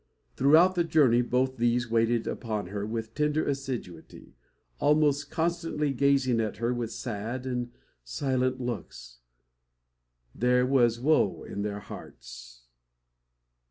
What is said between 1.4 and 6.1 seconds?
these waited upon her with tender assiduity, almost constantly